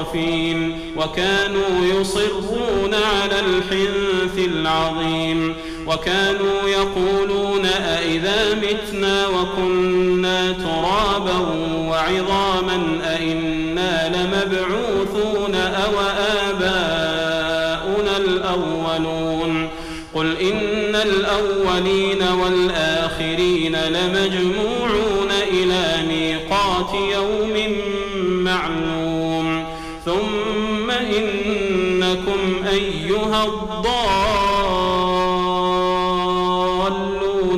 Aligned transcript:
مترفين 0.00 0.78
وكانوا 0.96 2.00
يصرون 2.00 2.94
على 2.94 3.40
الحنث 3.40 4.38
العظيم 4.38 5.54
وكانوا 5.86 6.68
يقولون 6.68 7.66
أئذا 7.66 8.54
متنا 8.54 9.26
وكنا 9.28 10.52
ترابا 10.52 11.38
وعظاما 11.88 13.00
أئنا 13.16 14.08
لمبعوثون 14.08 15.54
أو 15.54 16.00
آباؤنا 16.50 18.16
الأولون 18.16 19.68
قل 20.14 20.36
إن 20.36 20.94
الأولين 20.94 22.22
والآخرين 22.42 23.76
لمجموعون 23.76 25.30
إلى 25.52 26.02
ميقات 26.08 26.94
يوم 26.94 27.56
أيها 32.72 33.44
الضالون 33.44 33.90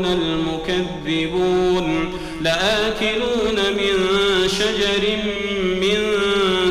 المكذبون 0.07 2.13
لآكلون 2.41 3.57
من 3.77 4.09
شجر 4.49 5.17
من 5.81 5.99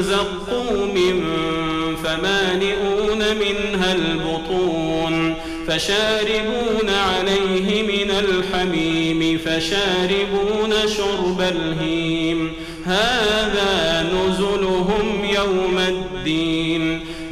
زقوم 0.01 0.95
فمالئون 2.03 3.19
منها 3.19 3.93
البطون 3.93 5.35
فشاربون 5.67 6.89
عليه 6.89 7.83
من 7.83 8.11
الحميم 8.11 9.37
فشاربون 9.37 10.73
شرب 10.97 11.41
الهيم 11.41 12.51
هذا 12.85 14.03
نزلهم 14.13 15.25
يوم 15.25 15.77
الدين 15.77 16.60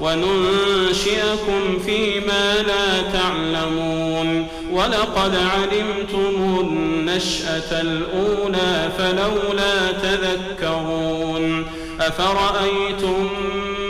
وننشئكم 0.00 1.78
فيما 1.86 2.54
لا 2.54 3.02
تعلمون. 3.12 4.46
ولقد 4.72 5.36
علمتم 5.36 6.60
النشأة 6.60 7.80
الأولى 7.80 8.90
فلولا 8.98 9.92
تذكرون. 9.92 11.66
أفرأيتم 12.00 13.28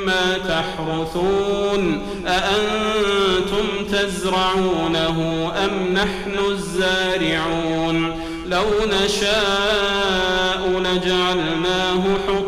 ما 0.06 0.38
تحرثون؟ 0.38 2.02
أأنتم 2.26 3.84
تزرعونه 3.92 5.52
أم 5.64 5.94
نحن 5.94 6.34
الزارعون؟ 6.50 8.28
لو 8.46 8.64
نشاء 9.04 10.68
لجعلناه 10.68 12.02
حطاما 12.28 12.47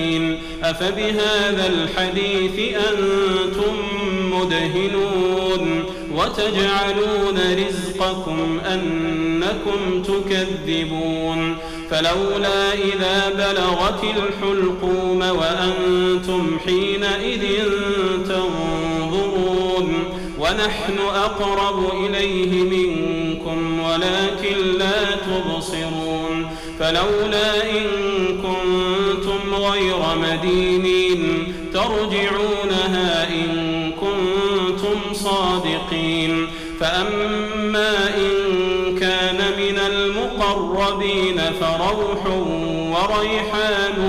أفبهذا 0.71 1.67
الحديث 1.67 2.75
أنتم 2.75 3.75
مدهنون 4.31 5.83
وتجعلون 6.15 7.39
رزقكم 7.67 8.59
أنكم 8.73 10.03
تكذبون 10.03 11.57
فلولا 11.89 12.73
إذا 12.73 13.29
بلغت 13.29 14.03
الحلقوم 14.03 15.21
وأنتم 15.21 16.59
حينئذ 16.65 17.43
تنظرون 18.27 19.93
ونحن 20.39 20.97
أقرب 21.15 22.05
إليه 22.05 22.63
منكم 22.63 23.79
ولكن 23.79 24.77
لا 24.77 25.15
تبصرون 25.15 26.51
فلولا 26.79 27.63
إن 27.71 27.87
كنتم 28.43 28.90
غير 29.71 29.99
مدينين 30.15 31.53
ترجعونها 31.73 33.27
إن 33.29 33.91
كنتم 33.91 35.13
صادقين. 35.13 36.47
فأما 36.79 38.15
إن 38.17 38.31
كان 38.99 39.37
من 39.57 39.79
المقربين 39.91 41.41
فروح 41.59 42.25
وريحان 42.91 43.99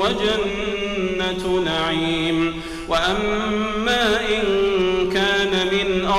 وجنة 0.00 1.62
نعيم. 1.64 2.62
وأما 2.88 4.20
إن 4.20 4.59